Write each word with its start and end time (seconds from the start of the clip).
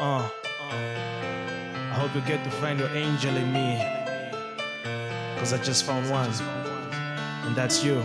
Uh, 0.00 0.28
I 0.70 1.94
hope 1.94 2.14
you 2.14 2.20
get 2.20 2.44
to 2.44 2.50
find 2.50 2.78
your 2.78 2.88
angel 2.90 3.36
in 3.36 3.52
me. 3.52 3.78
Cause 5.38 5.52
I 5.52 5.58
just 5.58 5.84
found 5.84 6.08
one. 6.08 6.30
And 7.44 7.56
that's 7.56 7.82
you. 7.82 8.00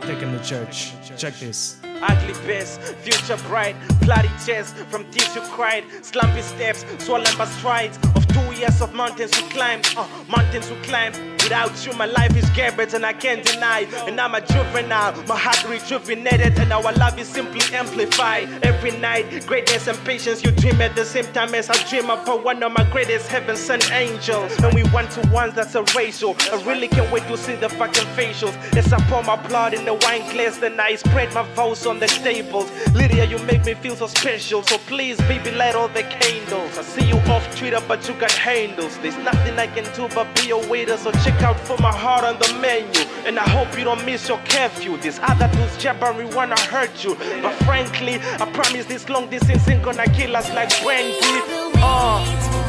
Taking 0.00 0.30
the 0.32 0.40
church. 0.44 0.92
Check 1.16 1.34
this. 1.34 1.78
Ugly 1.82 2.34
best, 2.46 2.80
future 2.96 3.36
bright, 3.48 3.74
bloody 4.02 4.30
chest 4.46 4.76
from 4.76 5.10
tears 5.10 5.34
you 5.34 5.40
cried, 5.42 5.84
slumpy 6.02 6.42
steps, 6.42 6.84
swollen 6.98 7.36
by 7.36 7.46
strides 7.46 7.98
of 8.14 8.23
years 8.56 8.80
of 8.80 8.94
mountains 8.94 9.30
we 9.40 9.48
climb, 9.48 9.80
uh, 9.96 10.06
mountains 10.28 10.70
we 10.70 10.76
climb. 10.82 11.12
Without 11.44 11.84
you, 11.84 11.92
my 11.92 12.06
life 12.06 12.34
is 12.36 12.48
garbage 12.50 12.94
and 12.94 13.04
I 13.04 13.12
can't 13.12 13.44
deny. 13.44 13.80
And 14.06 14.18
I'm 14.18 14.34
a 14.34 14.40
juvenile, 14.40 15.12
my 15.24 15.36
heart 15.36 15.62
rejuvenated, 15.68 16.58
and 16.58 16.72
our 16.72 16.92
love 16.94 17.18
is 17.18 17.28
simply 17.28 17.60
amplified. 17.76 18.48
Every 18.64 18.92
night, 18.92 19.46
greatness 19.46 19.86
and 19.86 19.98
patience 20.06 20.42
you 20.42 20.52
dream 20.52 20.80
at 20.80 20.96
the 20.96 21.04
same 21.04 21.26
time 21.34 21.54
as 21.54 21.68
I 21.68 21.76
dream 21.88 22.08
about 22.08 22.42
one 22.42 22.62
of 22.62 22.72
my 22.72 22.88
greatest 22.90 23.28
heaven 23.28 23.56
sent 23.56 23.92
angels. 23.92 24.56
And 24.62 24.72
we 24.74 24.84
one 24.84 25.06
to 25.08 25.28
ones, 25.28 25.54
that's 25.54 25.74
a 25.74 25.82
ratio. 25.94 26.34
I 26.50 26.62
really 26.64 26.88
can't 26.88 27.12
wait 27.12 27.26
to 27.28 27.36
see 27.36 27.56
the 27.56 27.68
fucking 27.68 28.08
facials. 28.16 28.54
As 28.74 28.90
I 28.90 28.98
pour 29.10 29.22
my 29.22 29.36
blood 29.46 29.74
in 29.74 29.84
the 29.84 29.94
wine 29.94 30.22
glass, 30.32 30.56
then 30.56 30.80
I 30.80 30.94
spread 30.94 31.34
my 31.34 31.42
vows 31.54 31.84
on 31.86 32.00
the 32.00 32.06
tables. 32.06 32.70
Lydia, 32.94 33.26
you 33.26 33.38
make 33.40 33.66
me 33.66 33.74
feel 33.74 33.96
so 33.96 34.06
special. 34.06 34.62
So 34.62 34.78
please, 34.78 35.18
baby, 35.28 35.50
light 35.50 35.74
all 35.74 35.88
the 35.88 36.04
candles. 36.04 36.78
I 36.78 36.82
see 36.82 37.06
you 37.06 37.16
off 37.30 37.44
Twitter, 37.58 37.82
but 37.86 38.08
you 38.08 38.14
got 38.14 38.32
handles. 38.44 38.98
There's 38.98 39.16
nothing 39.16 39.58
I 39.58 39.66
can 39.66 39.84
do 39.96 40.06
but 40.14 40.26
be 40.36 40.50
a 40.50 40.58
waiter, 40.68 40.98
so 40.98 41.10
check 41.24 41.40
out 41.42 41.58
for 41.60 41.78
my 41.78 41.90
heart 41.90 42.24
on 42.24 42.38
the 42.38 42.52
menu. 42.60 43.00
And 43.26 43.38
I 43.38 43.48
hope 43.48 43.78
you 43.78 43.84
don't 43.84 44.04
miss 44.04 44.28
your 44.28 44.38
curfew. 44.50 44.98
This 44.98 45.18
other 45.22 45.48
dude's 45.56 45.78
jabbering 45.78 46.34
wanna 46.34 46.60
hurt 46.60 47.02
you. 47.02 47.14
But 47.40 47.54
frankly, 47.64 48.16
I 48.42 48.44
promise 48.52 48.84
this 48.84 49.08
long 49.08 49.30
distance 49.30 49.66
ain't 49.66 49.82
gonna 49.82 50.06
kill 50.08 50.36
us 50.36 50.48
like 50.52 50.70
Brandy. 50.82 51.16
Uh. 51.76 52.63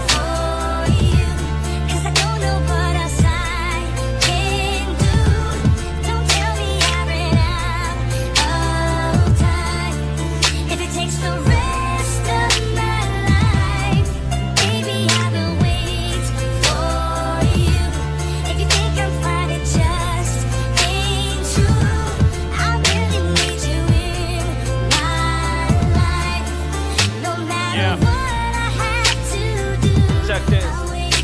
Check 30.27 30.45
this. 30.47 30.65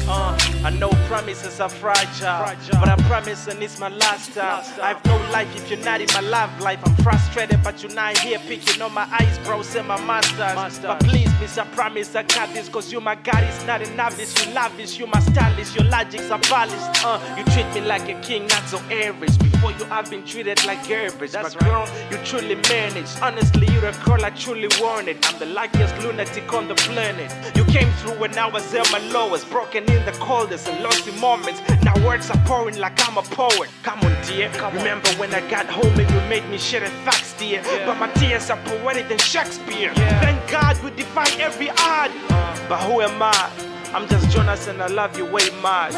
Uh, 0.08 0.38
I 0.64 0.70
know 0.70 0.92
promises 1.12 1.59
are 1.59 1.67
fragile, 1.67 2.80
but 2.80 2.88
I 2.88 2.95
promise 3.09 3.45
and 3.48 3.62
it's 3.62 3.78
my 3.78 3.90
last 3.90 4.34
time. 4.34 4.64
I 4.81 4.94
have 4.94 5.04
no 5.04 5.18
life 5.34 5.53
if 5.58 5.70
you're 5.70 5.84
not 5.84 6.00
in 6.00 6.08
my 6.14 6.22
love 6.22 6.58
life. 6.62 6.80
I'm 6.86 6.95
frustrated, 7.03 7.62
but 7.62 7.84
you're 7.84 7.94
not 7.94 8.18
here 8.20 8.40
picking 8.40 8.81
on 8.81 8.94
my 8.94 9.06
eyes, 9.20 9.38
bro. 9.40 9.62
Say 9.62 9.81
my 9.81 10.00
masters. 10.06 10.80
But 10.80 11.03
please, 11.03 11.30
miss, 11.42 11.58
I 11.58 11.66
promise 11.66 12.16
I 12.16 12.23
got 12.23 12.53
this, 12.53 12.70
cause 12.70 12.94
you 12.94 13.02
my 13.02 13.16
God 13.16 13.44
is 13.44 13.66
not 13.66 13.86
a 13.86 13.94
novice. 13.94 14.40
You 14.40 14.53
lavish, 14.53 15.00
you 15.00 15.06
my 15.06 15.20
stylist, 15.20 15.76
your 15.76 15.84
logics 15.84 16.31
are 16.31 16.40
polished. 16.40 17.03
Uh, 17.03 17.20
you 17.38 17.44
treat 17.52 17.68
me 17.73 17.81
like 17.81 18.08
a 18.08 18.18
king, 18.22 18.48
not 18.48 18.66
so 18.70 18.78
average. 18.90 19.38
Before 19.40 19.73
you, 19.73 19.86
I've 19.92 20.09
been 20.09 20.25
treated 20.25 20.66
like 20.66 20.88
garbage. 20.88 21.31
That's 21.31 21.56
But 21.56 21.66
girl, 21.66 21.90
you 22.09 22.20
truly 22.23 22.56
manage. 22.70 23.09
Honestly, 23.22 23.68
you're 23.73 23.86
a 23.86 24.06
girl 24.06 24.23
I 24.23 24.30
truly 24.30 24.70
wanted. 24.80 25.18
I'm 25.25 25.38
the 25.40 25.48
luckiest 25.48 25.94
lunatic 26.02 26.53
on 26.53 26.70
the 26.70 26.75
planet. 26.75 27.30
You 27.58 27.66
came 27.66 27.92
through 28.00 28.18
when 28.18 28.38
I 28.38 28.48
was 28.48 28.73
at 28.73 28.90
my 28.94 29.00
lowest, 29.09 29.50
broken 29.50 29.84
in 29.92 30.06
the 30.06 30.14
coldest 30.14 30.70
and 30.70 30.81
lost 30.81 31.00
in 31.07 31.19
moments. 31.19 31.61
Now 31.83 31.94
words 32.06 32.29
are 32.29 32.38
pouring 32.45 32.78
like 32.78 32.97
I'm 33.07 33.17
a 33.17 33.22
poet. 33.22 33.69
Come 33.84 34.00
on, 34.01 34.16
dear. 34.25 34.51
Remember 34.73 35.09
when 35.12 35.34
I 35.34 35.41
got 35.50 35.66
home 35.67 36.00
and 36.00 36.09
you 36.09 36.22
made 36.29 36.47
me 36.50 36.57
share 36.57 36.81
the 36.81 36.89
facts, 37.06 37.34
dear. 37.38 37.62
But 37.85 37.97
my 38.00 38.12
tears 38.13 38.50
are 38.50 38.62
poetic 38.63 39.09
than 39.09 39.19
Shakespeare. 39.19 39.94
Thank 39.95 40.50
God 40.50 40.81
we 40.84 40.91
defy 40.91 41.29
every 41.40 41.69
odd. 41.69 42.11
Uh-huh. 42.11 42.66
But 42.69 42.79
who 42.84 43.01
am 43.01 43.22
I? 43.22 43.51
I'm 43.94 44.07
just 44.07 44.29
Jonas 44.29 44.67
and 44.67 44.81
I 44.81 44.88
love 44.88 45.17
you 45.17 45.25
way 45.25 45.50
much. 45.61 45.94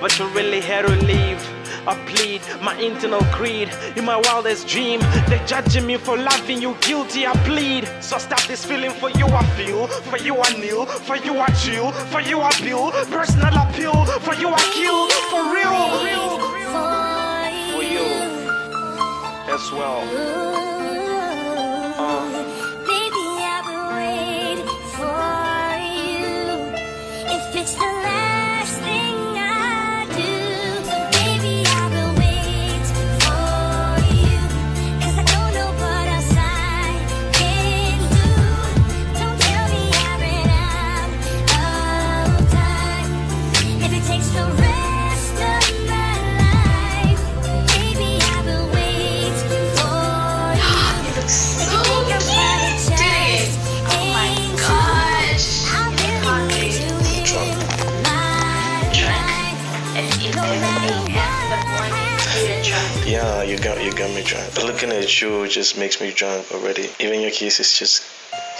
but 0.00 0.18
you 0.18 0.26
really 0.28 0.60
had 0.60 0.86
to 0.86 0.94
leave. 1.06 1.40
I 1.86 1.94
plead 2.06 2.42
my 2.62 2.76
internal 2.78 3.22
creed. 3.32 3.70
in 3.96 4.04
my 4.04 4.16
wildest 4.16 4.68
dream. 4.68 5.00
They're 5.28 5.46
judging 5.46 5.86
me 5.86 5.96
for 5.96 6.16
loving 6.16 6.60
you, 6.62 6.76
guilty. 6.80 7.26
I 7.26 7.32
plead. 7.44 7.88
So 8.00 8.18
stop 8.18 8.42
this 8.46 8.64
feeling 8.64 8.90
for 8.92 9.10
you. 9.10 9.26
I 9.26 9.44
feel 9.56 9.86
for 9.86 10.18
you. 10.18 10.36
I 10.40 10.52
kneel 10.60 10.86
for 10.86 11.16
you. 11.16 11.38
I 11.38 11.48
chill 11.62 11.92
for 12.12 12.20
you. 12.20 12.40
I 12.40 12.50
build 12.62 12.94
personal 13.10 13.54
appeal 13.56 14.04
for 14.20 14.34
you. 14.34 14.48
I 14.48 14.62
kill 14.74 15.08
for 15.30 15.42
real, 15.54 15.78
for 17.74 17.84
you 17.84 18.06
as 19.54 19.72
well. 19.72 20.02
Uh. 21.98 22.44
Baby, 22.86 23.26
I 23.54 23.58
will 23.66 23.88
wait 23.96 24.66
for 24.96 25.24
you. 25.96 27.34
If 27.36 27.56
it's 27.56 27.74
the 27.74 27.99
drunk. 64.30 64.54
But 64.54 64.64
looking 64.64 64.92
at 64.92 65.10
you 65.20 65.48
just 65.48 65.76
makes 65.76 66.00
me 66.00 66.12
drunk 66.12 66.52
already. 66.52 66.88
Even 67.00 67.20
your 67.20 67.32
kisses 67.32 67.76
just 67.76 68.06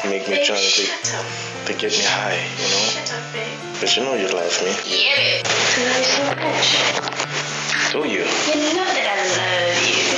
make 0.05 0.27
me 0.27 0.43
Babe, 0.43 0.47
drunk. 0.47 0.67
They, 0.75 0.91
they 1.67 1.79
get 1.79 1.93
me 1.95 2.03
high, 2.03 2.43
you 2.59 2.67
know. 2.67 2.91
Shut 2.91 3.15
up, 3.15 3.23
babe. 3.33 3.55
But 3.79 3.95
you 3.95 4.03
know 4.03 4.15
you 4.19 4.27
love 4.35 4.51
me. 4.67 4.75
Yeah. 4.83 5.47
I 5.47 5.87
love 5.87 6.03
you 6.03 6.11
so 6.11 6.27
much. 6.43 6.75
Do 7.95 7.99
you? 8.03 8.27
You 8.51 8.75
know 8.75 8.83
that 8.83 9.07
I 9.15 9.23
love 9.39 9.79
you. 9.87 10.11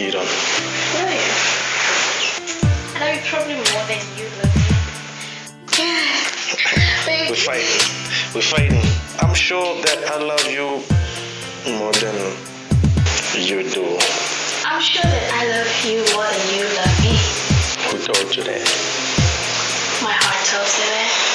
You 0.00 0.10
don't. 0.16 0.24
I 0.24 1.04
love 1.04 1.20
you. 1.20 1.36
I 2.96 3.04
love 3.04 3.12
you 3.12 3.24
probably 3.28 3.60
more 3.60 3.84
than 3.92 4.00
you 4.16 4.24
love 4.40 4.56
me. 4.56 4.64
babe. 7.04 7.28
We're 7.28 7.44
fighting. 7.44 7.84
We're 8.34 8.48
fighting. 8.56 8.88
I'm 9.20 9.34
sure 9.34 9.82
that 9.82 10.00
I 10.08 10.18
love 10.24 10.46
you 10.48 10.80
more 11.76 11.92
than 11.92 12.16
you 13.36 13.68
do. 13.68 14.17
I'm 14.78 14.84
sure 14.84 15.02
that 15.02 15.34
I 15.34 15.42
love 15.50 15.66
you 15.90 15.98
more 16.14 16.30
than 16.30 16.54
you 16.54 16.62
love 16.78 17.02
me. 17.02 17.18
Who 17.90 17.98
told 17.98 18.30
you 18.30 18.44
that? 18.44 18.62
My 20.06 20.14
heart 20.14 20.38
tells 20.46 20.70
you 20.78 20.86
that. 20.86 21.27